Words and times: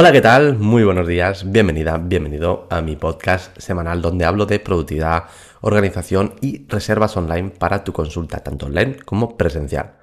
Hola, 0.00 0.12
¿qué 0.12 0.20
tal? 0.20 0.56
Muy 0.56 0.84
buenos 0.84 1.08
días, 1.08 1.50
bienvenida, 1.50 1.98
bienvenido 1.98 2.68
a 2.70 2.80
mi 2.82 2.94
podcast 2.94 3.58
semanal 3.58 4.00
donde 4.00 4.26
hablo 4.26 4.46
de 4.46 4.60
productividad, 4.60 5.24
organización 5.60 6.34
y 6.40 6.68
reservas 6.68 7.16
online 7.16 7.50
para 7.50 7.82
tu 7.82 7.92
consulta, 7.92 8.38
tanto 8.38 8.66
online 8.66 8.98
como 9.04 9.36
presencial. 9.36 9.96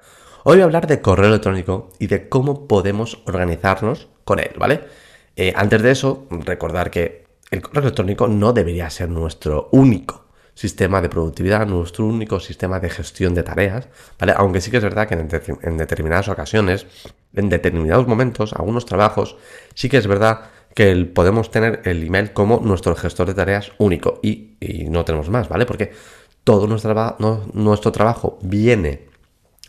Hoy 0.44 0.56
voy 0.56 0.60
a 0.60 0.64
hablar 0.64 0.86
de 0.86 1.00
correo 1.00 1.28
electrónico 1.28 1.88
y 1.98 2.08
de 2.08 2.28
cómo 2.28 2.68
podemos 2.68 3.22
organizarnos 3.24 4.08
con 4.24 4.38
él, 4.38 4.50
¿vale? 4.58 4.82
Eh, 5.34 5.54
antes 5.56 5.80
de 5.80 5.92
eso, 5.92 6.26
recordar 6.28 6.90
que 6.90 7.24
el 7.50 7.62
correo 7.62 7.84
electrónico 7.84 8.28
no 8.28 8.52
debería 8.52 8.90
ser 8.90 9.08
nuestro 9.08 9.70
único 9.72 10.25
sistema 10.56 11.02
de 11.02 11.10
productividad, 11.10 11.66
nuestro 11.66 12.06
único 12.06 12.40
sistema 12.40 12.80
de 12.80 12.88
gestión 12.88 13.34
de 13.34 13.42
tareas, 13.42 13.88
¿vale? 14.18 14.32
Aunque 14.36 14.62
sí 14.62 14.70
que 14.70 14.78
es 14.78 14.82
verdad 14.82 15.06
que 15.06 15.14
en, 15.14 15.76
determinadas 15.76 16.28
ocasiones, 16.28 16.86
en 17.34 17.50
determinados 17.50 18.08
momentos, 18.08 18.54
algunos 18.54 18.86
trabajos, 18.86 19.36
sí 19.74 19.90
que 19.90 19.98
es 19.98 20.06
verdad 20.06 20.48
que 20.74 20.96
podemos 21.04 21.50
tener 21.50 21.82
el 21.84 22.02
email 22.04 22.32
como 22.32 22.60
nuestro 22.60 22.96
gestor 22.96 23.28
de 23.28 23.34
tareas 23.34 23.72
único 23.76 24.18
y, 24.22 24.56
no 24.88 25.04
tenemos 25.04 25.28
más, 25.28 25.46
¿vale? 25.50 25.66
Porque 25.66 25.92
todo 26.42 26.66
nuestro, 26.66 27.16
nuestro 27.52 27.92
trabajo 27.92 28.38
viene 28.40 29.08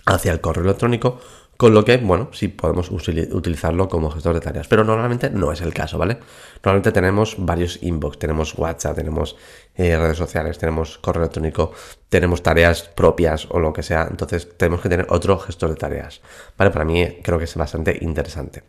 hacia 0.05 0.31
el 0.31 0.39
correo 0.39 0.63
electrónico 0.63 1.19
con 1.57 1.73
lo 1.73 1.83
que, 1.83 1.97
bueno, 1.97 2.29
sí 2.31 2.47
podemos 2.47 2.91
utilizarlo 2.91 3.89
como 3.89 4.11
gestor 4.11 4.35
de 4.35 4.41
tareas, 4.41 4.67
pero 4.67 4.83
normalmente 4.83 5.31
no 5.31 5.51
es 5.51 5.61
el 5.61 5.73
caso, 5.73 5.97
¿vale? 5.97 6.19
Normalmente 6.63 6.91
tenemos 6.91 7.35
varios 7.39 7.81
inbox, 7.81 8.19
tenemos 8.19 8.57
WhatsApp, 8.57 8.95
tenemos 8.95 9.35
eh, 9.75 9.97
redes 9.97 10.17
sociales, 10.17 10.59
tenemos 10.59 10.99
correo 10.99 11.23
electrónico, 11.23 11.71
tenemos 12.09 12.43
tareas 12.43 12.83
propias 12.83 13.47
o 13.49 13.59
lo 13.59 13.73
que 13.73 13.81
sea, 13.81 14.07
entonces 14.09 14.55
tenemos 14.55 14.81
que 14.81 14.89
tener 14.89 15.07
otro 15.09 15.39
gestor 15.39 15.71
de 15.71 15.75
tareas, 15.75 16.21
¿vale? 16.57 16.69
Para 16.69 16.85
mí 16.85 17.17
creo 17.23 17.39
que 17.39 17.45
es 17.45 17.55
bastante 17.55 17.97
interesante. 18.01 18.63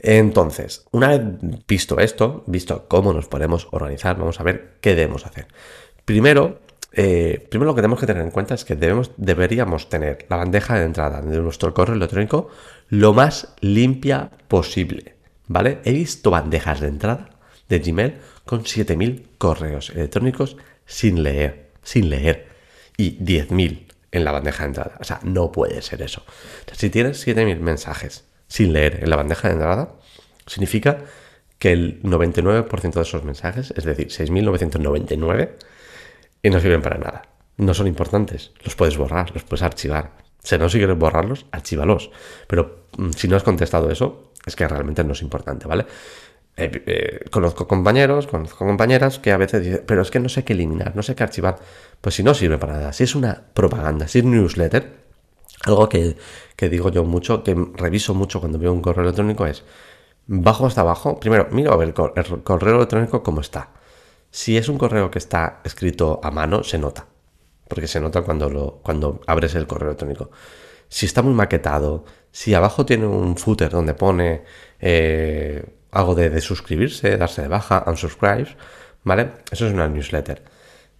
Entonces, 0.00 0.86
una 0.92 1.08
vez 1.08 1.20
visto 1.66 1.98
esto, 1.98 2.44
visto 2.46 2.86
cómo 2.86 3.12
nos 3.12 3.26
podemos 3.26 3.66
organizar, 3.72 4.16
vamos 4.16 4.38
a 4.38 4.44
ver 4.44 4.76
qué 4.80 4.94
debemos 4.94 5.26
hacer. 5.26 5.48
Primero, 6.04 6.60
eh, 6.92 7.46
primero 7.50 7.70
lo 7.70 7.74
que 7.74 7.82
tenemos 7.82 8.00
que 8.00 8.06
tener 8.06 8.22
en 8.22 8.30
cuenta 8.30 8.54
es 8.54 8.64
que 8.64 8.74
debemos, 8.74 9.10
deberíamos 9.16 9.88
tener 9.88 10.26
la 10.28 10.36
bandeja 10.36 10.78
de 10.78 10.84
entrada 10.84 11.20
de 11.20 11.38
nuestro 11.38 11.74
correo 11.74 11.94
electrónico 11.94 12.48
lo 12.88 13.12
más 13.12 13.54
limpia 13.60 14.30
posible. 14.48 15.14
¿Vale? 15.46 15.80
He 15.84 15.92
visto 15.92 16.30
bandejas 16.30 16.80
de 16.80 16.88
entrada 16.88 17.30
de 17.68 17.78
Gmail 17.78 18.14
con 18.44 18.66
7000 18.66 19.28
correos 19.38 19.90
electrónicos 19.90 20.56
sin 20.86 21.22
leer, 21.22 21.70
sin 21.82 22.10
leer. 22.10 22.48
Y 22.96 23.18
10.000 23.18 23.86
en 24.10 24.24
la 24.24 24.32
bandeja 24.32 24.64
de 24.64 24.68
entrada. 24.68 24.96
O 25.00 25.04
sea, 25.04 25.20
no 25.22 25.52
puede 25.52 25.80
ser 25.82 26.02
eso. 26.02 26.24
Si 26.72 26.90
tienes 26.90 27.20
7000 27.20 27.60
mensajes 27.60 28.24
sin 28.48 28.72
leer 28.72 29.02
en 29.02 29.10
la 29.10 29.16
bandeja 29.16 29.48
de 29.48 29.54
entrada, 29.54 29.94
significa 30.46 30.98
que 31.58 31.72
el 31.72 32.02
99% 32.02 32.92
de 32.92 33.02
esos 33.02 33.24
mensajes, 33.24 33.72
es 33.76 33.84
decir, 33.84 34.08
6.999, 34.08 35.50
y 36.42 36.50
no 36.50 36.60
sirven 36.60 36.82
para 36.82 36.98
nada. 36.98 37.22
No 37.56 37.74
son 37.74 37.86
importantes. 37.86 38.52
Los 38.64 38.76
puedes 38.76 38.96
borrar, 38.96 39.30
los 39.32 39.42
puedes 39.44 39.62
archivar. 39.62 40.12
Si 40.42 40.56
no 40.56 40.68
si 40.68 40.78
quieres 40.78 40.96
borrarlos, 40.96 41.46
archívalos. 41.50 42.10
Pero 42.46 42.86
mm, 42.96 43.10
si 43.10 43.28
no 43.28 43.36
has 43.36 43.42
contestado 43.42 43.90
eso, 43.90 44.32
es 44.46 44.56
que 44.56 44.66
realmente 44.66 45.04
no 45.04 45.12
es 45.12 45.22
importante, 45.22 45.66
¿vale? 45.66 45.86
Eh, 46.56 46.82
eh, 46.86 47.30
conozco 47.30 47.68
compañeros, 47.68 48.26
conozco 48.26 48.66
compañeras 48.66 49.18
que 49.18 49.30
a 49.30 49.36
veces 49.36 49.62
dicen, 49.62 49.84
pero 49.86 50.02
es 50.02 50.10
que 50.10 50.18
no 50.18 50.28
sé 50.28 50.44
qué 50.44 50.54
eliminar, 50.54 50.94
no 50.96 51.02
sé 51.02 51.14
qué 51.14 51.22
archivar. 51.22 51.58
Pues 52.00 52.14
si 52.14 52.22
no 52.22 52.34
sirve 52.34 52.58
para 52.58 52.74
nada, 52.74 52.92
si 52.92 53.04
es 53.04 53.14
una 53.14 53.42
propaganda, 53.54 54.08
si 54.08 54.20
es 54.20 54.24
newsletter, 54.24 54.98
algo 55.64 55.88
que, 55.88 56.16
que 56.56 56.68
digo 56.68 56.90
yo 56.90 57.04
mucho, 57.04 57.42
que 57.44 57.56
reviso 57.74 58.14
mucho 58.14 58.40
cuando 58.40 58.58
veo 58.58 58.72
un 58.72 58.82
correo 58.82 59.04
electrónico 59.04 59.46
es, 59.46 59.64
bajo 60.26 60.66
hasta 60.66 60.82
abajo, 60.82 61.18
primero 61.20 61.48
miro 61.50 61.72
a 61.72 61.76
ver 61.76 61.88
el 61.88 62.42
correo 62.42 62.76
electrónico 62.76 63.22
cómo 63.22 63.40
está. 63.40 63.70
Si 64.38 64.56
es 64.56 64.68
un 64.68 64.78
correo 64.78 65.10
que 65.10 65.18
está 65.18 65.60
escrito 65.64 66.20
a 66.22 66.30
mano, 66.30 66.62
se 66.62 66.78
nota. 66.78 67.06
Porque 67.66 67.88
se 67.88 67.98
nota 67.98 68.22
cuando, 68.22 68.48
lo, 68.48 68.78
cuando 68.84 69.20
abres 69.26 69.56
el 69.56 69.66
correo 69.66 69.88
electrónico. 69.88 70.30
Si 70.88 71.06
está 71.06 71.22
muy 71.22 71.34
maquetado, 71.34 72.04
si 72.30 72.54
abajo 72.54 72.86
tiene 72.86 73.04
un 73.08 73.36
footer 73.36 73.68
donde 73.68 73.94
pone 73.94 74.44
eh, 74.78 75.64
algo 75.90 76.14
de, 76.14 76.40
suscribirse, 76.40 77.16
darse 77.16 77.42
de 77.42 77.48
baja, 77.48 77.82
unsubscribe, 77.88 78.56
¿vale? 79.02 79.28
Eso 79.50 79.66
es 79.66 79.72
una 79.72 79.88
newsletter. 79.88 80.44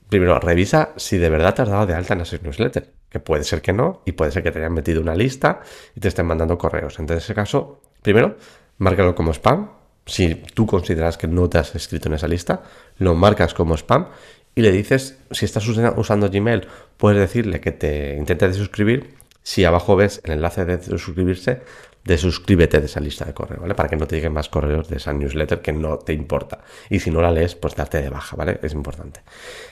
Primero, 0.08 0.40
revisa 0.40 0.90
si 0.96 1.16
de 1.16 1.30
verdad 1.30 1.54
te 1.54 1.62
has 1.62 1.68
dado 1.68 1.86
de 1.86 1.94
alta 1.94 2.14
en 2.14 2.22
esa 2.22 2.38
newsletter. 2.42 2.92
Que 3.08 3.20
puede 3.20 3.44
ser 3.44 3.62
que 3.62 3.72
no, 3.72 4.02
y 4.04 4.12
puede 4.12 4.32
ser 4.32 4.42
que 4.42 4.50
te 4.50 4.58
hayan 4.58 4.74
metido 4.74 5.00
una 5.00 5.14
lista 5.14 5.60
y 5.94 6.00
te 6.00 6.08
estén 6.08 6.26
mandando 6.26 6.58
correos. 6.58 6.98
Entonces, 6.98 7.22
en 7.22 7.26
ese 7.26 7.34
caso, 7.36 7.82
primero, 8.02 8.36
márcalo 8.78 9.14
como 9.14 9.30
spam, 9.32 9.77
si 10.08 10.34
tú 10.54 10.66
consideras 10.66 11.18
que 11.18 11.28
no 11.28 11.48
te 11.48 11.58
has 11.58 11.74
escrito 11.74 12.08
en 12.08 12.14
esa 12.14 12.26
lista, 12.26 12.62
lo 12.96 13.14
marcas 13.14 13.54
como 13.54 13.76
spam 13.76 14.08
y 14.54 14.62
le 14.62 14.72
dices, 14.72 15.18
si 15.30 15.44
estás 15.44 15.68
usando 15.68 16.30
Gmail, 16.30 16.66
puedes 16.96 17.20
decirle 17.20 17.60
que 17.60 17.70
te 17.70 18.16
intente 18.16 18.48
de 18.48 18.54
suscribir. 18.54 19.14
Si 19.42 19.64
abajo 19.64 19.96
ves 19.96 20.20
el 20.24 20.32
enlace 20.32 20.64
de 20.64 20.82
suscribirse, 20.82 21.62
de 22.04 22.18
suscríbete 22.18 22.80
de 22.80 22.86
esa 22.86 23.00
lista 23.00 23.24
de 23.24 23.34
correo, 23.34 23.60
¿vale? 23.60 23.74
Para 23.74 23.88
que 23.88 23.96
no 23.96 24.06
te 24.06 24.16
lleguen 24.16 24.32
más 24.32 24.48
correos 24.48 24.88
de 24.88 24.96
esa 24.96 25.12
newsletter 25.12 25.60
que 25.60 25.72
no 25.72 25.98
te 25.98 26.12
importa. 26.12 26.60
Y 26.90 27.00
si 27.00 27.10
no 27.10 27.20
la 27.20 27.30
lees, 27.30 27.54
pues 27.54 27.74
darte 27.76 28.00
de 28.00 28.08
baja, 28.08 28.34
¿vale? 28.34 28.58
Es 28.62 28.72
importante. 28.72 29.20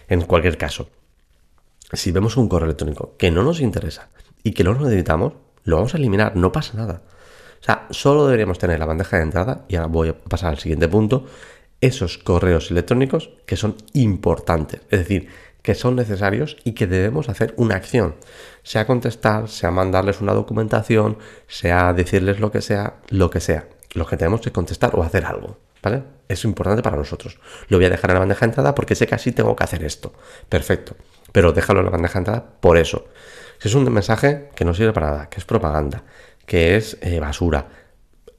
En 0.08 0.20
cualquier 0.22 0.58
caso, 0.58 0.88
si 1.92 2.12
vemos 2.12 2.36
un 2.36 2.48
correo 2.48 2.66
electrónico 2.66 3.16
que 3.16 3.30
no 3.30 3.42
nos 3.42 3.60
interesa 3.60 4.10
y 4.42 4.52
que 4.52 4.64
no 4.64 4.72
lo 4.72 4.80
necesitamos, 4.80 5.32
lo 5.64 5.76
vamos 5.76 5.94
a 5.94 5.98
eliminar, 5.98 6.36
no 6.36 6.52
pasa 6.52 6.76
nada. 6.76 7.02
Solo 7.90 8.26
deberíamos 8.26 8.58
tener 8.58 8.78
la 8.78 8.86
bandeja 8.86 9.16
de 9.16 9.22
entrada, 9.24 9.64
y 9.68 9.76
ahora 9.76 9.88
voy 9.88 10.08
a 10.08 10.18
pasar 10.18 10.50
al 10.50 10.58
siguiente 10.58 10.88
punto, 10.88 11.26
esos 11.80 12.18
correos 12.18 12.70
electrónicos 12.70 13.30
que 13.44 13.56
son 13.56 13.76
importantes, 13.92 14.80
es 14.90 15.00
decir, 15.00 15.28
que 15.62 15.74
son 15.74 15.96
necesarios 15.96 16.56
y 16.62 16.72
que 16.72 16.86
debemos 16.86 17.28
hacer 17.28 17.52
una 17.56 17.74
acción, 17.74 18.14
sea 18.62 18.86
contestar, 18.86 19.48
sea 19.48 19.72
mandarles 19.72 20.20
una 20.20 20.32
documentación, 20.32 21.18
sea 21.48 21.92
decirles 21.92 22.38
lo 22.38 22.52
que 22.52 22.62
sea, 22.62 22.98
lo 23.08 23.30
que 23.30 23.40
sea, 23.40 23.68
lo 23.92 24.06
que 24.06 24.16
tenemos 24.16 24.40
que 24.40 24.52
contestar 24.52 24.94
o 24.94 25.02
hacer 25.02 25.24
algo, 25.24 25.58
¿vale? 25.82 26.04
Es 26.28 26.44
importante 26.44 26.82
para 26.82 26.96
nosotros. 26.96 27.38
Lo 27.68 27.78
voy 27.78 27.86
a 27.86 27.90
dejar 27.90 28.10
en 28.10 28.14
la 28.14 28.20
bandeja 28.20 28.46
de 28.46 28.50
entrada 28.50 28.74
porque 28.74 28.94
sé 28.94 29.08
que 29.08 29.16
así 29.16 29.32
tengo 29.32 29.56
que 29.56 29.64
hacer 29.64 29.82
esto. 29.82 30.12
Perfecto. 30.48 30.96
Pero 31.32 31.52
déjalo 31.52 31.80
en 31.80 31.86
la 31.86 31.90
bandeja 31.90 32.14
de 32.14 32.18
entrada 32.18 32.46
por 32.60 32.78
eso. 32.78 33.06
Si 33.58 33.68
es 33.68 33.74
un 33.74 33.90
mensaje 33.92 34.50
que 34.54 34.64
no 34.64 34.74
sirve 34.74 34.92
para 34.92 35.10
nada, 35.10 35.28
que 35.28 35.40
es 35.40 35.44
propaganda, 35.44 36.04
que 36.46 36.76
es 36.76 36.98
eh, 37.02 37.20
basura. 37.20 37.66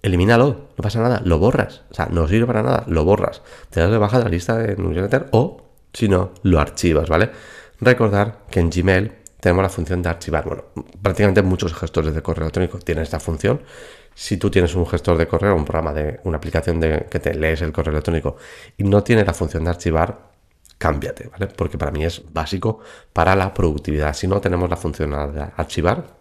Elimínalo, 0.02 0.70
no 0.78 0.82
pasa 0.82 1.02
nada, 1.02 1.22
lo 1.24 1.40
borras. 1.40 1.84
O 1.92 1.94
sea, 1.94 2.08
no 2.08 2.28
sirve 2.28 2.48
para 2.48 2.64
nada, 2.64 2.84
lo 2.88 3.04
borras. 3.04 3.42
Te 3.70 3.80
das 3.80 3.92
de 3.92 3.98
baja 3.98 4.18
de 4.18 4.24
la 4.24 4.30
lista 4.30 4.58
de 4.58 4.76
newsletter 4.78 5.28
o, 5.32 5.64
si 5.94 6.08
no, 6.08 6.32
lo 6.44 6.60
archivas, 6.60 7.10
¿vale? 7.10 7.30
Recordar 7.80 8.46
que 8.50 8.60
en 8.60 8.70
Gmail 8.70 9.12
tenemos 9.40 9.64
la 9.64 9.70
función 9.70 10.02
de 10.02 10.10
archivar. 10.10 10.46
Bueno, 10.46 10.66
prácticamente 11.02 11.42
muchos 11.42 11.74
gestores 11.74 12.14
de 12.14 12.22
correo 12.22 12.44
electrónico 12.44 12.80
tienen 12.80 13.04
esta 13.04 13.20
función. 13.20 13.62
Si 14.16 14.38
tú 14.38 14.50
tienes 14.50 14.74
un 14.76 14.88
gestor 14.88 15.18
de 15.18 15.28
correo, 15.28 15.56
un 15.56 15.66
programa 15.66 15.94
de 15.94 16.20
una 16.24 16.38
aplicación 16.38 16.80
de 16.80 17.06
que 17.10 17.20
te 17.20 17.36
lees 17.36 17.62
el 17.62 17.72
correo 17.72 17.92
electrónico 17.92 18.38
y 18.78 18.84
no 18.84 19.04
tiene 19.04 19.24
la 19.24 19.34
función 19.34 19.64
de 19.64 19.70
archivar, 19.70 20.32
cámbiate, 20.78 21.30
¿vale? 21.30 21.48
Porque 21.48 21.78
para 21.78 21.92
mí 21.92 22.04
es 22.04 22.24
básico 22.34 22.80
para 23.14 23.36
la 23.36 23.54
productividad. 23.54 24.14
Si 24.14 24.28
no 24.28 24.42
tenemos 24.42 24.70
la 24.70 24.78
función 24.78 25.12
de 25.12 25.42
archivar, 25.56 26.18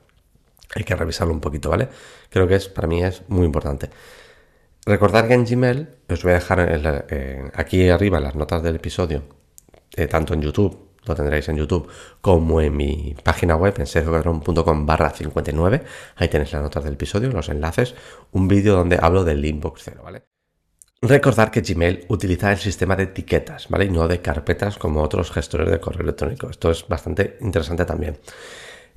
hay 0.74 0.84
que 0.84 0.94
revisarlo 0.94 1.32
un 1.32 1.40
poquito, 1.40 1.70
¿vale? 1.70 1.88
Creo 2.30 2.46
que 2.46 2.56
es, 2.56 2.68
para 2.68 2.88
mí 2.88 3.02
es 3.02 3.22
muy 3.28 3.46
importante. 3.46 3.90
Recordar 4.84 5.26
que 5.26 5.34
en 5.34 5.44
Gmail, 5.44 5.88
os 6.08 6.22
voy 6.22 6.32
a 6.32 6.34
dejar 6.36 7.50
aquí 7.54 7.88
arriba 7.88 8.20
las 8.20 8.36
notas 8.36 8.62
del 8.62 8.76
episodio, 8.76 9.24
eh, 9.96 10.06
tanto 10.06 10.34
en 10.34 10.42
YouTube, 10.42 10.86
lo 11.04 11.14
tendréis 11.14 11.48
en 11.48 11.56
YouTube, 11.56 11.88
como 12.20 12.60
en 12.60 12.76
mi 12.76 13.16
página 13.22 13.56
web, 13.56 13.74
en 13.78 13.86
sergiocadrón.com 13.86 14.86
barra 14.86 15.10
59, 15.10 15.82
ahí 16.16 16.28
tenéis 16.28 16.52
las 16.52 16.62
notas 16.62 16.84
del 16.84 16.94
episodio, 16.94 17.30
los 17.30 17.48
enlaces, 17.48 17.94
un 18.32 18.48
vídeo 18.48 18.74
donde 18.76 18.98
hablo 19.00 19.24
del 19.24 19.44
inbox 19.44 19.82
cero, 19.84 20.02
¿vale? 20.04 20.24
Recordar 21.02 21.50
que 21.50 21.60
Gmail 21.60 22.06
utiliza 22.08 22.50
el 22.50 22.58
sistema 22.58 22.96
de 22.96 23.04
etiquetas, 23.04 23.68
¿vale? 23.68 23.84
Y 23.84 23.90
no 23.90 24.08
de 24.08 24.20
carpetas 24.22 24.78
como 24.78 25.02
otros 25.02 25.30
gestores 25.30 25.70
de 25.70 25.78
correo 25.78 26.02
electrónico. 26.02 26.48
Esto 26.48 26.70
es 26.70 26.88
bastante 26.88 27.36
interesante 27.42 27.84
también. 27.84 28.18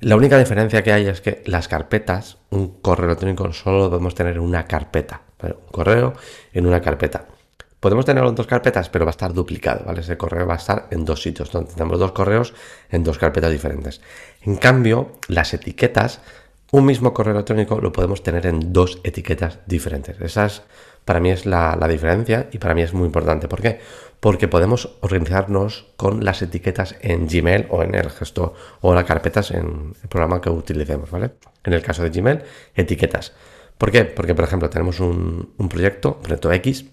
La 0.00 0.16
única 0.16 0.38
diferencia 0.38 0.82
que 0.82 0.92
hay 0.92 1.06
es 1.06 1.20
que 1.20 1.42
las 1.44 1.68
carpetas, 1.68 2.38
un 2.48 2.80
correo 2.80 3.06
electrónico 3.06 3.52
solo 3.52 3.90
podemos 3.90 4.14
tener 4.14 4.36
en 4.36 4.40
una 4.40 4.64
carpeta. 4.64 5.20
Un 5.42 5.52
correo 5.70 6.14
en 6.54 6.66
una 6.66 6.80
carpeta. 6.80 7.26
Podemos 7.80 8.06
tenerlo 8.06 8.30
en 8.30 8.34
dos 8.34 8.46
carpetas, 8.46 8.88
pero 8.88 9.04
va 9.04 9.10
a 9.10 9.12
estar 9.12 9.34
duplicado, 9.34 9.84
¿vale? 9.84 10.00
Ese 10.00 10.16
correo 10.16 10.46
va 10.46 10.54
a 10.54 10.56
estar 10.56 10.86
en 10.90 11.04
dos 11.04 11.22
sitios, 11.22 11.52
donde 11.52 11.74
tenemos 11.74 11.98
dos 11.98 12.12
correos 12.12 12.54
en 12.90 13.04
dos 13.04 13.18
carpetas 13.18 13.50
diferentes. 13.50 14.00
En 14.42 14.56
cambio, 14.56 15.12
las 15.28 15.52
etiquetas, 15.52 16.20
un 16.72 16.86
mismo 16.86 17.12
correo 17.12 17.34
electrónico 17.34 17.78
lo 17.78 17.92
podemos 17.92 18.22
tener 18.22 18.46
en 18.46 18.72
dos 18.72 19.00
etiquetas 19.04 19.58
diferentes. 19.66 20.18
Esas 20.20 20.62
para 21.04 21.20
mí 21.20 21.30
es 21.30 21.44
la, 21.44 21.76
la 21.78 21.88
diferencia 21.88 22.48
y 22.52 22.58
para 22.58 22.74
mí 22.74 22.80
es 22.80 22.94
muy 22.94 23.04
importante. 23.04 23.48
¿Por 23.48 23.60
qué? 23.60 23.80
Porque 24.20 24.48
podemos 24.48 24.96
organizarnos 25.00 25.86
con 25.96 26.24
las 26.24 26.42
etiquetas 26.42 26.94
en 27.00 27.26
Gmail 27.26 27.66
o 27.70 27.82
en 27.82 27.94
el 27.94 28.10
gesto 28.10 28.54
o 28.80 28.94
las 28.94 29.04
carpetas 29.04 29.50
en 29.50 29.94
el 30.02 30.08
programa 30.08 30.40
que 30.40 30.50
utilicemos, 30.50 31.10
¿vale? 31.10 31.32
En 31.64 31.72
el 31.72 31.82
caso 31.82 32.02
de 32.02 32.10
Gmail, 32.10 32.42
etiquetas. 32.74 33.32
¿Por 33.78 33.90
qué? 33.90 34.04
Porque, 34.04 34.34
por 34.34 34.44
ejemplo, 34.44 34.68
tenemos 34.68 35.00
un, 35.00 35.54
un 35.56 35.68
proyecto, 35.68 36.18
proyecto 36.18 36.52
X, 36.52 36.84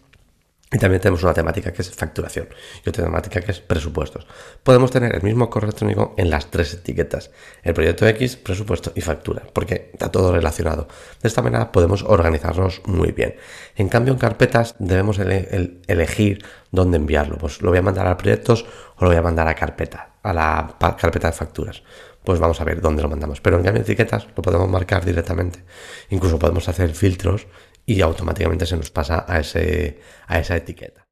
y 0.70 0.80
también 0.80 1.02
tenemos 1.02 1.24
una 1.24 1.34
temática 1.34 1.72
que 1.72 1.82
es 1.82 1.92
facturación 1.92 2.50
y 2.86 2.90
otra 2.90 3.06
temática 3.06 3.40
que 3.40 3.52
es 3.52 3.62
presupuestos. 3.62 4.28
Podemos 4.64 4.92
tener 4.92 5.16
el 5.16 5.22
mismo 5.22 5.50
correo 5.50 5.70
electrónico 5.70 6.14
en 6.18 6.30
las 6.30 6.52
tres 6.52 6.74
etiquetas, 6.74 7.32
el 7.64 7.74
proyecto 7.74 8.06
X, 8.06 8.36
presupuesto 8.36 8.92
y 8.94 9.00
factura, 9.00 9.44
porque 9.54 9.92
está 9.94 10.12
todo 10.12 10.34
relacionado. 10.34 10.90
De 11.22 11.30
esta 11.30 11.42
manera 11.42 11.72
podemos 11.72 12.04
organizarnos 12.04 12.82
muy 12.86 13.14
bien. 13.14 13.38
En 13.78 13.88
cambio, 13.88 14.12
en 14.12 14.20
carpetas 14.20 14.76
debemos 14.78 15.20
elegir 15.20 16.44
dónde 16.72 16.98
enviarlo. 16.98 17.38
Pues 17.38 17.62
lo 17.62 17.70
voy 17.70 17.80
a 17.80 17.82
mandar 17.82 18.08
a 18.08 18.18
proyectos 18.18 18.66
o 18.98 19.06
lo 19.06 19.08
voy 19.08 19.18
a 19.18 19.22
mandar 19.22 19.48
a 19.48 19.56
carpeta, 19.56 20.16
a 20.22 20.34
la 20.34 20.76
carpeta 21.00 21.28
de 21.28 21.34
facturas. 21.34 21.82
Pues 22.26 22.40
vamos 22.40 22.60
a 22.60 22.66
ver 22.66 22.82
dónde 22.82 23.02
lo 23.02 23.08
mandamos. 23.08 23.40
Pero 23.40 23.56
en 23.56 23.64
cambio, 23.64 23.84
etiquetas 23.84 24.28
lo 24.36 24.44
podemos 24.44 24.68
marcar 24.68 25.06
directamente. 25.06 25.64
Incluso 26.10 26.38
podemos 26.38 26.68
hacer 26.68 26.94
filtros 26.94 27.48
y 27.88 28.02
automáticamente 28.02 28.66
se 28.66 28.76
nos 28.76 28.92
pasa 28.92 29.26
a, 29.28 29.40
ese, 29.40 30.02
a 30.28 30.38
esa 30.40 30.58
etiqueta. 30.58 31.06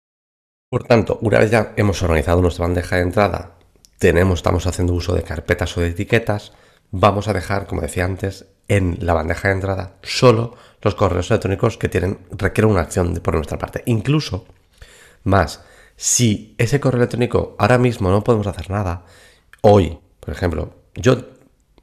Por 0.69 0.83
tanto, 0.83 1.17
una 1.21 1.39
vez 1.39 1.49
ya 1.49 1.73
hemos 1.77 2.03
organizado 2.03 2.41
nuestra 2.41 2.67
bandeja 2.67 2.97
de 2.97 3.03
entrada, 3.03 3.57
tenemos, 3.97 4.39
estamos 4.39 4.67
haciendo 4.67 4.93
uso 4.93 5.15
de 5.15 5.23
carpetas 5.23 5.75
o 5.77 5.81
de 5.81 5.87
etiquetas, 5.87 6.51
vamos 6.91 7.29
a 7.29 7.33
dejar, 7.33 7.65
como 7.65 7.81
decía 7.81 8.03
antes, 8.03 8.47
en 8.67 8.97
la 8.99 9.13
bandeja 9.13 9.47
de 9.47 9.53
entrada 9.53 9.95
solo 10.01 10.55
los 10.81 10.95
correos 10.95 11.31
electrónicos 11.31 11.77
que 11.77 11.87
tienen, 11.87 12.19
requieren 12.31 12.71
una 12.71 12.81
acción 12.81 13.13
por 13.15 13.35
nuestra 13.35 13.57
parte. 13.57 13.83
Incluso 13.85 14.45
más, 15.23 15.63
si 15.95 16.55
ese 16.57 16.81
correo 16.81 16.99
electrónico 16.99 17.55
ahora 17.57 17.77
mismo 17.77 18.09
no 18.09 18.21
podemos 18.21 18.47
hacer 18.47 18.69
nada, 18.69 19.05
hoy, 19.61 19.97
por 20.19 20.33
ejemplo, 20.33 20.75
yo 20.93 21.23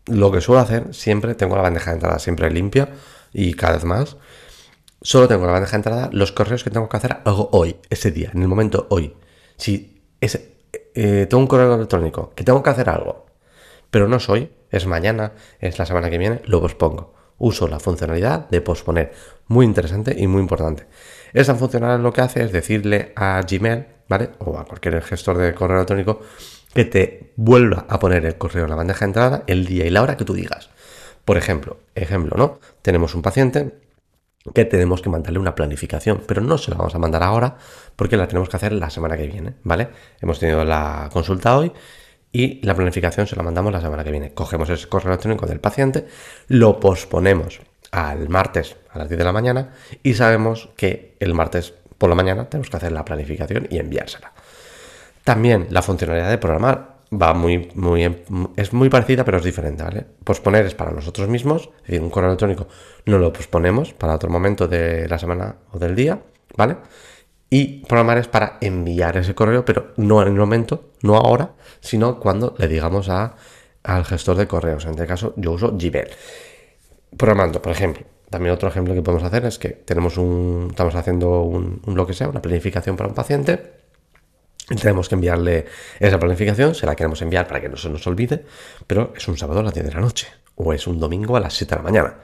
lo 0.04 0.30
que 0.30 0.42
suelo 0.42 0.60
hacer 0.60 0.92
siempre, 0.92 1.34
tengo 1.34 1.56
la 1.56 1.62
bandeja 1.62 1.92
de 1.92 1.96
entrada 1.96 2.18
siempre 2.18 2.50
limpia 2.50 2.90
y 3.32 3.54
cada 3.54 3.74
vez 3.74 3.84
más, 3.84 4.16
solo 5.02 5.28
tengo 5.28 5.46
la 5.46 5.52
bandeja 5.52 5.72
de 5.72 5.76
entrada 5.76 6.10
los 6.12 6.32
correos 6.32 6.64
que 6.64 6.70
tengo 6.70 6.88
que 6.88 6.96
hacer 6.96 7.18
hago 7.24 7.48
hoy, 7.52 7.76
ese 7.90 8.10
día, 8.10 8.30
en 8.34 8.42
el 8.42 8.48
momento 8.48 8.86
hoy. 8.90 9.14
Si 9.56 10.02
eh, 10.20 11.26
tengo 11.28 11.40
un 11.40 11.46
correo 11.46 11.74
electrónico 11.74 12.32
que 12.34 12.44
tengo 12.44 12.62
que 12.62 12.70
hacer 12.70 12.88
algo, 12.88 13.26
pero 13.90 14.08
no 14.08 14.20
soy, 14.20 14.50
es 14.70 14.86
mañana, 14.86 15.32
es 15.60 15.78
la 15.78 15.86
semana 15.86 16.10
que 16.10 16.18
viene, 16.18 16.40
lo 16.46 16.60
pospongo. 16.60 17.14
Uso 17.38 17.68
la 17.68 17.80
funcionalidad 17.80 18.48
de 18.48 18.60
posponer, 18.60 19.12
muy 19.48 19.66
interesante 19.66 20.14
y 20.16 20.26
muy 20.26 20.40
importante. 20.40 20.86
Esa 21.32 21.54
funcionalidad 21.54 22.00
lo 22.00 22.12
que 22.12 22.20
hace 22.20 22.42
es 22.44 22.52
decirle 22.52 23.12
a 23.16 23.40
Gmail, 23.42 23.86
¿vale? 24.08 24.30
O 24.38 24.58
a 24.58 24.64
cualquier 24.64 25.02
gestor 25.02 25.38
de 25.38 25.54
correo 25.54 25.78
electrónico 25.78 26.20
que 26.72 26.84
te 26.84 27.32
vuelva 27.36 27.86
a 27.88 27.98
poner 27.98 28.24
el 28.24 28.38
correo 28.38 28.64
en 28.64 28.70
la 28.70 28.76
bandeja 28.76 29.00
de 29.00 29.06
entrada 29.06 29.42
el 29.46 29.66
día 29.66 29.84
y 29.84 29.90
la 29.90 30.02
hora 30.02 30.16
que 30.16 30.24
tú 30.24 30.34
digas. 30.34 30.70
Por 31.24 31.36
ejemplo, 31.36 31.78
ejemplo, 31.94 32.36
¿no? 32.36 32.60
Tenemos 32.82 33.14
un 33.14 33.22
paciente 33.22 33.74
que 34.54 34.64
tenemos 34.64 35.02
que 35.02 35.10
mandarle 35.10 35.38
una 35.38 35.54
planificación, 35.54 36.22
pero 36.26 36.40
no 36.40 36.58
se 36.58 36.70
la 36.70 36.76
vamos 36.76 36.94
a 36.94 36.98
mandar 36.98 37.22
ahora 37.22 37.56
porque 37.96 38.16
la 38.16 38.26
tenemos 38.26 38.48
que 38.48 38.56
hacer 38.56 38.72
la 38.72 38.90
semana 38.90 39.16
que 39.16 39.26
viene, 39.26 39.54
¿vale? 39.62 39.88
Hemos 40.20 40.38
tenido 40.38 40.64
la 40.64 41.08
consulta 41.12 41.56
hoy 41.56 41.72
y 42.32 42.64
la 42.64 42.74
planificación 42.74 43.26
se 43.26 43.36
la 43.36 43.42
mandamos 43.42 43.72
la 43.72 43.80
semana 43.80 44.02
que 44.02 44.10
viene. 44.10 44.32
Cogemos 44.34 44.68
ese 44.70 44.88
correo 44.88 45.12
electrónico 45.12 45.46
del 45.46 45.60
paciente, 45.60 46.06
lo 46.48 46.80
posponemos 46.80 47.60
al 47.92 48.28
martes 48.28 48.76
a 48.90 48.98
las 48.98 49.08
10 49.08 49.18
de 49.18 49.24
la 49.24 49.32
mañana 49.32 49.74
y 50.02 50.14
sabemos 50.14 50.70
que 50.76 51.14
el 51.20 51.34
martes 51.34 51.74
por 51.98 52.08
la 52.08 52.16
mañana 52.16 52.48
tenemos 52.48 52.70
que 52.70 52.76
hacer 52.76 52.90
la 52.90 53.04
planificación 53.04 53.68
y 53.70 53.78
enviársela. 53.78 54.32
También 55.24 55.68
la 55.70 55.82
funcionalidad 55.82 56.30
de 56.30 56.38
programar 56.38 56.91
va 57.12 57.34
muy, 57.34 57.70
muy, 57.74 58.04
es 58.56 58.72
muy 58.72 58.88
parecida, 58.88 59.24
pero 59.24 59.38
es 59.38 59.44
diferente, 59.44 59.82
¿vale? 59.82 60.06
Posponer 60.24 60.64
es 60.66 60.74
para 60.74 60.92
nosotros 60.92 61.28
mismos, 61.28 61.70
es 61.82 61.88
decir, 61.88 62.00
un 62.00 62.10
correo 62.10 62.30
electrónico 62.30 62.68
no 63.06 63.18
lo 63.18 63.32
posponemos 63.32 63.92
para 63.92 64.14
otro 64.14 64.30
momento 64.30 64.68
de 64.68 65.08
la 65.08 65.18
semana 65.18 65.56
o 65.72 65.78
del 65.78 65.94
día, 65.94 66.22
¿vale? 66.56 66.76
Y 67.50 67.84
programar 67.84 68.16
es 68.16 68.28
para 68.28 68.56
enviar 68.62 69.16
ese 69.18 69.34
correo, 69.34 69.64
pero 69.64 69.92
no 69.96 70.22
en 70.22 70.28
el 70.28 70.34
momento, 70.34 70.92
no 71.02 71.16
ahora, 71.16 71.52
sino 71.80 72.18
cuando 72.18 72.54
le 72.56 72.66
digamos 72.66 73.10
a, 73.10 73.34
al 73.82 74.04
gestor 74.06 74.36
de 74.36 74.46
correos. 74.46 74.84
En 74.86 74.92
este 74.92 75.06
caso, 75.06 75.34
yo 75.36 75.52
uso 75.52 75.72
Gmail. 75.76 76.08
Programando, 77.18 77.60
por 77.60 77.72
ejemplo. 77.72 78.06
También 78.30 78.54
otro 78.54 78.70
ejemplo 78.70 78.94
que 78.94 79.02
podemos 79.02 79.22
hacer 79.22 79.44
es 79.44 79.58
que 79.58 79.68
tenemos 79.68 80.16
un, 80.16 80.68
estamos 80.70 80.94
haciendo 80.94 81.42
un, 81.42 81.82
un 81.84 81.94
lo 81.94 82.06
que 82.06 82.14
sea, 82.14 82.30
una 82.30 82.40
planificación 82.40 82.96
para 82.96 83.10
un 83.10 83.14
paciente 83.14 83.81
tenemos 84.66 85.08
que 85.08 85.14
enviarle 85.14 85.66
esa 85.98 86.18
planificación, 86.18 86.74
se 86.74 86.86
la 86.86 86.94
queremos 86.94 87.20
enviar 87.22 87.46
para 87.46 87.60
que 87.60 87.68
no 87.68 87.76
se 87.76 87.88
nos 87.88 88.06
olvide, 88.06 88.44
pero 88.86 89.12
es 89.16 89.26
un 89.28 89.36
sábado 89.36 89.60
a 89.60 89.62
las 89.62 89.74
10 89.74 89.86
de 89.86 89.92
la 89.92 90.00
noche 90.00 90.28
o 90.54 90.72
es 90.72 90.86
un 90.86 91.00
domingo 91.00 91.36
a 91.36 91.40
las 91.40 91.54
7 91.54 91.74
de 91.74 91.76
la 91.76 91.82
mañana. 91.82 92.14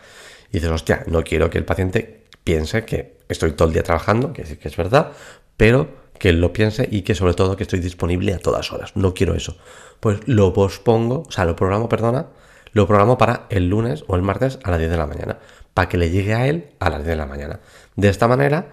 Y 0.50 0.55
dices, 0.55 0.70
hostia, 0.70 1.02
no 1.06 1.25
quiero 1.25 1.50
que 1.50 1.58
el 1.58 1.64
paciente 1.64 2.25
piense 2.44 2.85
que 2.85 3.19
estoy 3.29 3.52
todo 3.52 3.69
el 3.69 3.75
día 3.75 3.82
trabajando, 3.82 4.32
que 4.32 4.43
que 4.43 4.69
es 4.69 4.76
verdad, 4.76 5.12
pero 5.56 6.08
que 6.19 6.32
lo 6.32 6.52
piense 6.52 6.88
y 6.90 7.02
que 7.02 7.14
sobre 7.14 7.35
todo 7.35 7.56
que 7.56 7.62
estoy 7.62 7.81
disponible 7.81 8.35
a 8.35 8.38
todas 8.38 8.73
horas. 8.73 8.93
No 8.96 9.14
quiero 9.14 9.35
eso. 9.35 9.56
Pues 10.00 10.20
lo 10.26 10.52
pospongo, 10.52 11.25
o 11.29 11.31
sea, 11.31 11.44
lo 11.44 11.56
programo, 11.56 11.88
perdona, 11.88 12.26
lo 12.73 12.87
programo 12.87 13.19
para 13.19 13.46
el 13.50 13.69
lunes 13.69 14.05
o 14.06 14.17
el 14.17 14.23
martes 14.23 14.58
a 14.64 14.70
las 14.70 14.79
10 14.79 14.90
de 14.90 14.96
la 14.96 15.06
mañana, 15.06 15.38
para 15.75 15.88
que 15.88 15.96
le 15.96 16.11
llegue 16.11 16.35
a 16.35 16.46
él 16.46 16.70
a 16.81 16.90
las 16.90 17.00
10 17.00 17.08
de 17.08 17.17
la 17.17 17.26
mañana. 17.26 17.61
De 17.96 18.08
esta 18.08 18.29
manera 18.29 18.69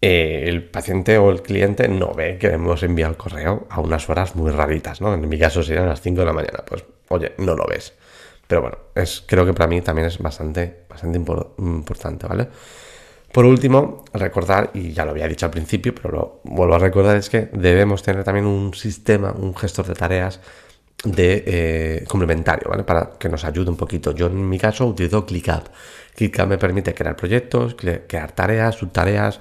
eh, 0.00 0.44
el 0.46 0.64
paciente 0.64 1.18
o 1.18 1.30
el 1.30 1.42
cliente 1.42 1.88
no 1.88 2.14
ve 2.14 2.38
que 2.38 2.48
hemos 2.48 2.82
enviado 2.82 3.12
el 3.12 3.18
correo 3.18 3.66
a 3.68 3.80
unas 3.80 4.08
horas 4.08 4.34
muy 4.34 4.50
raritas, 4.50 5.00
¿no? 5.00 5.12
En 5.12 5.28
mi 5.28 5.38
caso 5.38 5.62
serían 5.62 5.88
las 5.88 6.00
5 6.00 6.20
de 6.20 6.26
la 6.26 6.32
mañana, 6.32 6.64
pues 6.66 6.84
oye, 7.08 7.32
no 7.38 7.54
lo 7.54 7.66
ves. 7.66 7.92
Pero 8.46 8.62
bueno, 8.62 8.78
es, 8.94 9.22
creo 9.26 9.44
que 9.46 9.52
para 9.52 9.68
mí 9.68 9.80
también 9.80 10.08
es 10.08 10.18
bastante, 10.18 10.84
bastante 10.88 11.18
importante, 11.18 12.26
¿vale? 12.26 12.48
Por 13.32 13.44
último, 13.44 14.04
recordar, 14.12 14.70
y 14.74 14.92
ya 14.92 15.04
lo 15.04 15.12
había 15.12 15.28
dicho 15.28 15.46
al 15.46 15.52
principio, 15.52 15.94
pero 15.94 16.10
lo 16.10 16.40
vuelvo 16.44 16.74
a 16.74 16.78
recordar, 16.78 17.16
es 17.16 17.30
que 17.30 17.48
debemos 17.52 18.02
tener 18.02 18.24
también 18.24 18.46
un 18.46 18.74
sistema, 18.74 19.32
un 19.32 19.54
gestor 19.54 19.86
de 19.86 19.94
tareas 19.94 20.40
eh, 21.16 22.04
complementario, 22.08 22.68
¿vale? 22.68 22.84
Para 22.84 23.12
que 23.18 23.28
nos 23.28 23.44
ayude 23.44 23.70
un 23.70 23.76
poquito. 23.76 24.12
Yo 24.12 24.26
en 24.26 24.48
mi 24.48 24.58
caso 24.58 24.86
utilizo 24.86 25.24
ClickUp. 25.24 25.68
ClickUp 26.16 26.46
me 26.46 26.58
permite 26.58 26.92
crear 26.92 27.16
proyectos, 27.16 27.74
crear 27.74 28.32
tareas, 28.32 28.74
subtareas, 28.74 29.40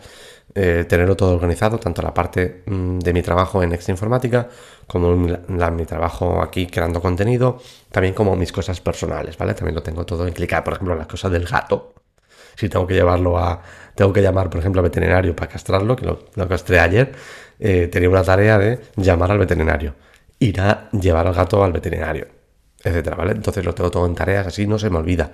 eh, 0.55 0.85
tenerlo 0.87 1.15
todo 1.15 1.33
organizado, 1.35 1.77
tanto 1.77 2.01
la 2.01 2.13
parte 2.13 2.63
mm, 2.65 2.99
de 2.99 3.13
mi 3.13 3.21
trabajo 3.21 3.61
en 3.61 3.71
Extra 3.71 3.91
Informática, 3.91 4.49
como 4.87 5.15
mi 5.15 5.85
trabajo 5.85 6.41
aquí 6.41 6.65
creando 6.67 7.01
contenido, 7.01 7.59
también 7.91 8.13
como 8.13 8.35
mis 8.35 8.51
cosas 8.51 8.81
personales, 8.81 9.37
¿vale? 9.37 9.53
También 9.53 9.75
lo 9.75 9.83
tengo 9.83 10.05
todo 10.05 10.27
en 10.27 10.33
clicar, 10.33 10.63
por 10.63 10.73
ejemplo, 10.73 10.95
las 10.95 11.07
cosas 11.07 11.31
del 11.31 11.45
gato. 11.45 11.93
Si 12.55 12.67
tengo 12.67 12.85
que 12.87 12.95
llevarlo 12.95 13.37
a. 13.37 13.61
Tengo 13.95 14.11
que 14.11 14.21
llamar, 14.21 14.49
por 14.49 14.59
ejemplo, 14.59 14.79
al 14.81 14.83
veterinario 14.83 15.35
para 15.35 15.51
castrarlo, 15.51 15.95
que 15.95 16.05
lo, 16.05 16.25
lo 16.35 16.47
castré 16.47 16.79
ayer, 16.79 17.11
eh, 17.59 17.87
tenía 17.91 18.09
una 18.09 18.23
tarea 18.23 18.57
de 18.57 18.79
llamar 18.95 19.31
al 19.31 19.37
veterinario, 19.37 19.93
ir 20.39 20.59
a 20.61 20.89
llevar 20.91 21.27
al 21.27 21.33
gato 21.33 21.63
al 21.63 21.73
veterinario, 21.73 22.27
etcétera, 22.83 23.15
¿vale? 23.15 23.33
Entonces 23.33 23.63
lo 23.65 23.73
tengo 23.75 23.91
todo 23.91 24.05
en 24.05 24.15
tareas, 24.15 24.47
así 24.47 24.65
no 24.65 24.79
se 24.79 24.89
me 24.89 24.97
olvida, 24.97 25.31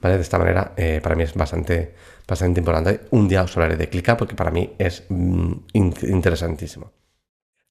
¿vale? 0.00 0.16
De 0.16 0.22
esta 0.22 0.38
manera, 0.38 0.72
eh, 0.76 1.00
para 1.02 1.14
mí 1.14 1.22
es 1.22 1.34
bastante 1.34 1.94
bastante 2.28 2.60
importante. 2.60 3.00
Un 3.10 3.26
día 3.26 3.42
os 3.42 3.56
hablaré 3.56 3.76
de 3.76 3.88
Clica 3.88 4.16
porque 4.16 4.36
para 4.36 4.50
mí 4.50 4.74
es 4.78 5.04
mm, 5.08 5.52
interesantísimo. 5.72 6.92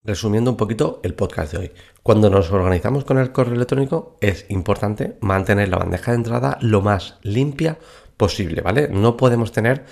Resumiendo 0.04 0.52
un 0.52 0.58
poquito 0.58 1.00
el 1.04 1.14
podcast 1.14 1.52
de 1.52 1.58
hoy. 1.60 1.72
Cuando 2.02 2.30
nos 2.30 2.52
organizamos 2.52 3.06
con 3.06 3.20
el 3.20 3.32
correo 3.32 3.54
electrónico 3.54 4.18
es 4.20 4.46
importante 4.50 5.18
mantener 5.22 5.70
la 5.70 5.78
bandeja 5.78 6.12
de 6.12 6.18
entrada 6.18 6.58
lo 6.62 6.82
más 6.82 7.20
limpia 7.22 7.78
posible, 8.16 8.62
¿vale? 8.62 8.88
No 8.88 9.16
podemos 9.16 9.52
tener 9.52 9.86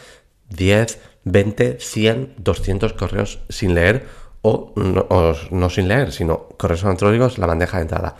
10, 0.50 1.00
20, 1.26 1.80
100, 1.80 2.36
200 2.38 2.94
correos 2.94 3.40
sin 3.50 3.76
leer 3.76 4.08
o 4.42 4.74
no, 4.76 5.06
o 5.10 5.36
no 5.52 5.70
sin 5.70 5.88
leer, 5.88 6.12
sino 6.12 6.48
correos 6.58 6.84
electrónicos 6.84 7.38
la 7.38 7.48
bandeja 7.48 7.78
de 7.78 7.84
entrada. 7.84 8.16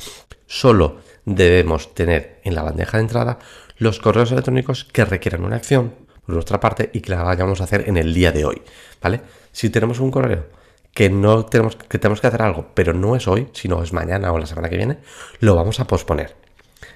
Solo 0.46 0.98
debemos 1.26 1.96
tener 1.96 2.42
en 2.44 2.54
la 2.54 2.62
bandeja 2.62 2.98
de 2.98 3.04
entrada 3.04 3.40
los 3.78 4.00
correos 4.00 4.32
electrónicos 4.32 4.84
que 4.86 5.06
requieran 5.06 5.44
una 5.44 5.56
acción 5.56 6.05
por 6.26 6.36
nuestra 6.36 6.60
parte 6.60 6.90
y 6.94 7.02
que 7.02 7.12
la 7.12 7.24
vayamos 7.24 7.62
a 7.62 7.66
hacer 7.66 7.88
en 7.88 7.98
el 7.98 8.14
día 8.14 8.32
de 8.32 8.46
hoy, 8.46 8.62
¿vale? 9.02 9.22
Si 9.52 9.70
tenemos 9.70 10.00
un 10.00 10.12
correo 10.12 10.46
que 10.94 11.10
no 11.10 11.46
tenemos 11.46 11.76
que 11.76 12.00
tenemos 12.00 12.22
que 12.22 12.28
hacer 12.28 12.42
algo, 12.42 12.68
pero 12.74 12.94
no 12.94 13.16
es 13.16 13.28
hoy, 13.28 13.50
sino 13.54 13.84
es 13.84 13.94
mañana 13.94 14.32
o 14.32 14.40
la 14.40 14.46
semana 14.46 14.70
que 14.70 14.78
viene, 14.78 14.98
lo 15.40 15.56
vamos 15.56 15.80
a 15.80 15.88
posponer. 15.88 16.36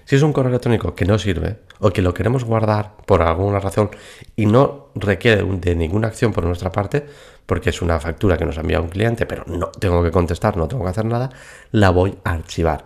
Si 0.05 0.15
es 0.15 0.23
un 0.23 0.33
correo 0.33 0.49
electrónico 0.49 0.95
que 0.95 1.05
no 1.05 1.19
sirve 1.19 1.57
o 1.79 1.91
que 1.91 2.01
lo 2.01 2.13
queremos 2.13 2.43
guardar 2.43 2.95
por 3.05 3.21
alguna 3.21 3.59
razón 3.59 3.91
y 4.35 4.45
no 4.47 4.87
requiere 4.95 5.43
de 5.43 5.75
ninguna 5.75 6.07
acción 6.07 6.31
por 6.31 6.45
nuestra 6.45 6.71
parte, 6.71 7.05
porque 7.45 7.69
es 7.69 7.81
una 7.81 7.99
factura 7.99 8.37
que 8.37 8.45
nos 8.45 8.57
ha 8.57 8.61
enviado 8.61 8.83
un 8.83 8.89
cliente, 8.89 9.25
pero 9.25 9.43
no 9.45 9.67
tengo 9.67 10.01
que 10.01 10.11
contestar, 10.11 10.57
no 10.57 10.67
tengo 10.67 10.83
que 10.83 10.89
hacer 10.89 11.05
nada, 11.05 11.29
la 11.71 11.91
voy 11.91 12.17
a 12.23 12.31
archivar. 12.31 12.85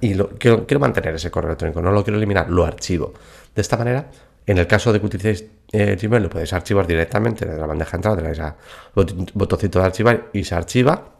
Y 0.00 0.14
lo, 0.14 0.30
quiero, 0.30 0.66
quiero 0.66 0.80
mantener 0.80 1.14
ese 1.14 1.30
correo 1.30 1.50
electrónico, 1.50 1.82
no 1.82 1.92
lo 1.92 2.02
quiero 2.02 2.16
eliminar, 2.16 2.50
lo 2.50 2.64
archivo. 2.64 3.12
De 3.54 3.62
esta 3.62 3.76
manera 3.76 4.10
en 4.46 4.58
el 4.58 4.66
caso 4.66 4.92
de 4.92 5.00
que 5.00 5.06
utilicéis 5.06 5.44
Gmail, 5.72 6.22
lo 6.22 6.30
podéis 6.30 6.52
archivar 6.52 6.86
directamente 6.86 7.44
desde 7.44 7.60
la 7.60 7.66
bandeja 7.66 7.92
de 7.92 7.96
entrada, 7.96 8.16
le 8.16 8.22
dais 8.22 8.40
a 8.40 8.56
botoncito 8.94 9.80
de 9.80 9.84
archivar 9.84 10.30
y 10.32 10.44
se 10.44 10.54
archiva. 10.54 11.12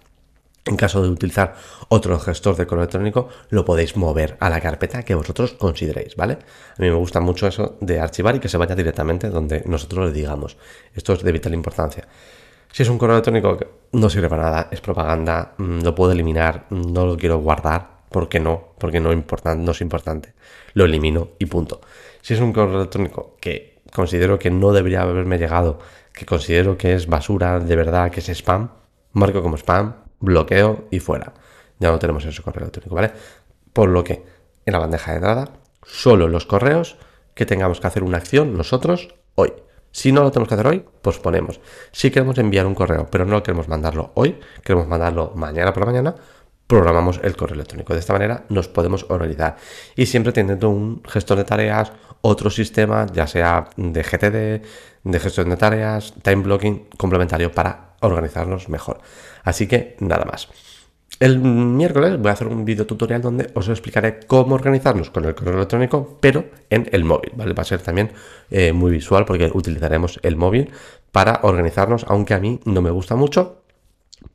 En 0.67 0.77
caso 0.77 1.01
de 1.01 1.09
utilizar 1.09 1.55
otro 1.91 2.19
gestor 2.19 2.57
de 2.57 2.67
correo 2.67 2.83
electrónico, 2.83 3.29
lo 3.51 3.65
podéis 3.65 3.97
mover 3.97 4.37
a 4.41 4.51
la 4.51 4.61
carpeta 4.61 5.05
que 5.05 5.15
vosotros 5.15 5.53
consideréis, 5.53 6.17
¿vale? 6.17 6.39
A 6.77 6.83
mí 6.83 6.89
me 6.89 6.97
gusta 6.97 7.21
mucho 7.21 7.47
eso 7.47 7.77
de 7.81 8.01
archivar 8.01 8.35
y 8.35 8.41
que 8.41 8.49
se 8.49 8.57
vaya 8.57 8.75
directamente 8.75 9.31
donde 9.31 9.63
nosotros 9.67 10.07
le 10.07 10.13
digamos. 10.13 10.57
Esto 10.93 11.13
es 11.13 11.23
de 11.23 11.31
vital 11.31 11.55
importancia. 11.55 12.09
Si 12.73 12.83
es 12.83 12.89
un 12.89 12.99
correo 12.99 13.15
electrónico 13.15 13.57
que 13.57 13.69
no 13.93 14.11
sirve 14.11 14.29
para 14.29 14.43
nada, 14.43 14.69
es 14.73 14.81
propaganda, 14.81 15.55
mm, 15.57 15.83
lo 15.83 15.95
puedo 15.95 16.11
eliminar, 16.11 16.67
mm, 16.69 16.93
no 16.93 17.07
lo 17.07 17.17
quiero 17.17 17.39
guardar, 17.39 18.01
¿por 18.11 18.29
qué 18.29 18.41
no? 18.41 18.75
Porque 18.77 18.99
no 18.99 19.13
es 19.13 19.81
importante. 19.81 20.35
Lo 20.75 20.85
elimino 20.85 21.29
y 21.39 21.47
punto. 21.47 21.81
Si 22.21 22.35
es 22.35 22.41
un 22.41 22.53
correo 22.53 22.81
electrónico 22.81 23.37
que 23.41 23.76
considero 23.97 24.39
que 24.39 24.51
no 24.51 24.73
debería 24.73 25.01
haberme 25.03 25.39
llegado, 25.39 25.79
que 26.13 26.27
considero 26.27 26.77
que 26.77 26.95
es 26.95 27.07
basura 27.07 27.59
de 27.59 27.77
verdad, 27.77 28.11
que 28.11 28.21
es 28.21 28.29
spam, 28.29 28.69
marco 29.13 29.43
como 29.43 29.57
spam, 29.57 29.95
bloqueo 30.21 30.85
y 30.91 31.01
fuera. 31.01 31.33
Ya 31.79 31.91
no 31.91 31.99
tenemos 31.99 32.25
ese 32.27 32.43
correo 32.43 32.65
electrónico, 32.65 32.95
¿vale? 32.95 33.13
Por 33.73 33.89
lo 33.89 34.05
que 34.05 34.23
en 34.67 34.73
la 34.73 34.79
bandeja 34.79 35.13
de 35.13 35.17
entrada, 35.17 35.49
solo 35.83 36.29
los 36.29 36.45
correos 36.45 36.99
que 37.35 37.47
tengamos 37.47 37.81
que 37.81 37.87
hacer 37.87 38.05
una 38.05 38.19
acción 38.19 38.57
nosotros 38.57 39.15
hoy. 39.35 39.53
Si 39.93 40.13
no 40.13 40.23
lo 40.23 40.31
tenemos 40.31 40.49
que 40.49 40.55
hacer 40.55 40.67
hoy, 40.67 40.85
pues 41.01 41.19
ponemos. 41.19 41.61
Si 41.91 42.11
queremos 42.11 42.37
enviar 42.37 42.67
un 42.67 42.75
correo, 42.75 43.09
pero 43.11 43.25
no 43.25 43.43
queremos 43.43 43.67
mandarlo 43.67 44.11
hoy, 44.15 44.39
queremos 44.63 44.89
mandarlo 44.89 45.33
mañana 45.35 45.73
por 45.73 45.85
la 45.85 45.87
mañana, 45.87 46.15
programamos 46.67 47.21
el 47.23 47.35
correo 47.35 47.55
electrónico. 47.55 47.95
De 47.95 48.01
esta 48.01 48.13
manera 48.13 48.45
nos 48.51 48.69
podemos 48.69 49.07
organizar. 49.09 49.57
Y 49.95 50.07
siempre 50.07 50.33
teniendo 50.33 50.69
un 50.69 51.03
gestor 51.05 51.39
de 51.39 51.45
tareas, 51.45 51.93
otro 52.27 52.51
sistema, 52.51 53.07
ya 53.13 53.27
sea 53.27 53.69
de 53.77 54.03
GTD, 54.03 54.67
de 55.05 55.21
gestión 55.21 55.51
de 55.51 55.57
tareas, 55.57 56.15
time 56.23 56.43
blocking 56.43 56.89
complementario 56.97 57.53
para 57.53 57.95
organizarnos 58.01 58.69
mejor. 58.69 59.01
Así 59.45 59.67
que 59.67 59.97
nada 60.01 60.25
más. 60.25 60.49
El 61.19 61.39
miércoles 61.39 62.19
voy 62.19 62.29
a 62.29 62.33
hacer 62.33 62.49
un 62.49 62.65
video 62.65 62.85
tutorial 62.85 63.23
donde 63.23 63.51
os 63.55 63.69
explicaré 63.69 64.21
cómo 64.27 64.55
organizarnos 64.55 65.11
con 65.11 65.25
el 65.25 65.35
correo 65.35 65.55
electrónico, 65.55 66.19
pero 66.21 66.45
en 66.69 66.89
el 66.93 67.05
móvil. 67.05 67.33
Va 67.39 67.63
a 67.63 67.65
ser 67.65 67.81
también 67.81 68.11
eh, 68.51 68.73
muy 68.73 68.91
visual 68.91 69.25
porque 69.25 69.51
utilizaremos 69.55 70.19
el 70.23 70.37
móvil 70.37 70.73
para 71.13 71.41
organizarnos, 71.43 72.05
aunque 72.09 72.35
a 72.35 72.39
mí 72.39 72.61
no 72.65 72.83
me 72.83 72.91
gusta 72.91 73.17
mucho, 73.17 73.63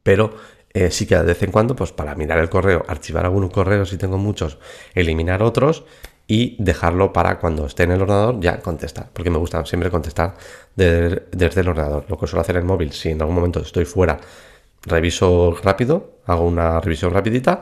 pero 0.02 0.34
eh, 0.74 0.90
sí 0.90 1.06
que 1.06 1.16
de 1.18 1.24
vez 1.24 1.44
en 1.44 1.52
cuando, 1.52 1.76
pues 1.76 1.92
para 1.92 2.16
mirar 2.16 2.40
el 2.40 2.50
correo, 2.50 2.84
archivar 2.88 3.26
algunos 3.26 3.52
correos 3.52 3.90
si 3.90 3.98
tengo 3.98 4.18
muchos, 4.18 4.58
eliminar 4.96 5.44
otros 5.44 5.84
y 6.32 6.56
dejarlo 6.60 7.12
para 7.12 7.40
cuando 7.40 7.66
esté 7.66 7.84
en 7.84 7.92
el 7.92 8.02
ordenador 8.04 8.40
ya 8.40 8.62
contestar, 8.62 9.10
porque 9.12 9.30
me 9.30 9.38
gusta 9.38 9.66
siempre 9.66 9.92
contestar 9.92 10.36
desde 10.74 11.60
el 11.60 11.68
ordenador. 11.68 12.06
Lo 12.08 12.18
que 12.18 12.26
suelo 12.26 12.40
hacer 12.40 12.56
en 12.56 12.62
el 12.62 12.68
móvil, 12.70 12.94
si 12.94 13.10
en 13.10 13.20
algún 13.20 13.36
momento 13.36 13.60
estoy 13.60 13.84
fuera 13.84 14.18
reviso 14.84 15.54
rápido, 15.62 16.20
hago 16.26 16.48
una 16.48 16.80
revisión 16.80 17.12
rapidita 17.12 17.62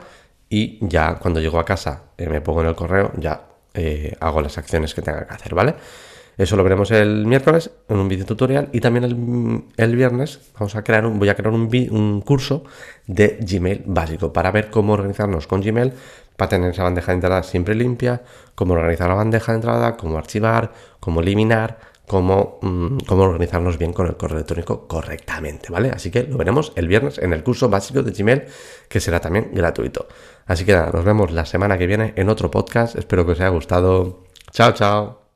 y 0.49 0.77
ya 0.87 1.15
cuando 1.15 1.39
llego 1.39 1.57
a 1.57 1.65
casa 1.65 2.11
eh, 2.15 2.29
me 2.29 2.41
pongo 2.41 2.61
en 2.61 2.67
el 2.67 2.75
correo, 2.75 3.11
ya 3.17 3.41
eh, 3.73 4.15
hago 4.19 4.39
las 4.39 4.55
acciones 4.59 4.93
que 4.93 5.01
tenga 5.01 5.25
que 5.25 5.33
hacer, 5.33 5.55
¿vale? 5.55 5.73
Eso 6.39 6.55
lo 6.55 6.63
veremos 6.63 6.89
el 6.89 7.27
miércoles 7.27 7.69
en 7.87 7.97
un 7.97 8.07
video 8.07 8.25
tutorial 8.25 8.69
y 8.71 8.79
también 8.79 9.65
el, 9.77 9.95
viernes 9.95 10.39
vamos 10.57 10.75
a 10.75 10.83
crear 10.83 11.05
un, 11.05 11.19
voy 11.19 11.29
a 11.29 11.35
crear 11.35 11.53
un, 11.53 11.69
un, 11.91 12.21
curso 12.21 12.63
de 13.05 13.37
Gmail 13.41 13.83
básico 13.85 14.33
para 14.33 14.49
ver 14.51 14.71
cómo 14.71 14.93
organizarnos 14.93 15.45
con 15.45 15.61
Gmail 15.61 15.93
para 16.35 16.49
tener 16.49 16.71
esa 16.71 16.83
bandeja 16.83 17.11
de 17.11 17.15
entrada 17.15 17.43
siempre 17.43 17.75
limpia, 17.75 18.23
cómo 18.55 18.73
organizar 18.73 19.09
la 19.09 19.15
bandeja 19.15 19.51
de 19.51 19.57
entrada, 19.57 19.97
cómo 19.97 20.17
archivar, 20.17 20.71
cómo 20.99 21.19
eliminar, 21.19 21.77
Mm, 22.11 22.97
cómo, 23.05 23.23
organizarnos 23.23 23.77
bien 23.77 23.93
con 23.93 24.07
el 24.07 24.17
correo 24.17 24.37
electrónico 24.37 24.87
correctamente, 24.87 25.71
¿vale? 25.71 25.91
Así 25.91 26.09
que 26.09 26.23
lo 26.23 26.37
veremos 26.37 26.71
el 26.75 26.87
viernes 26.87 27.19
en 27.19 27.33
el 27.33 27.43
curso 27.43 27.69
básico 27.69 28.01
de 28.01 28.11
Gmail, 28.11 28.43
que 28.87 28.99
será 28.99 29.19
también 29.19 29.51
gratuito. 29.53 30.07
Así 30.47 30.65
que 30.65 30.73
nada, 30.73 30.91
nos 30.91 31.05
vemos 31.05 31.31
la 31.31 31.45
semana 31.45 31.77
que 31.77 31.87
viene 31.87 32.13
en 32.15 32.29
otro 32.29 32.49
podcast. 32.49 32.95
Espero 32.95 33.25
que 33.25 33.33
os 33.33 33.39
haya 33.39 33.49
gustado. 33.49 34.23
Chao, 34.51 34.71
chao. 34.73 35.28